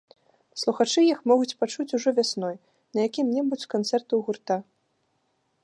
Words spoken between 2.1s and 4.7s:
вясной, на якім-небудзь з канцэртаў гурта.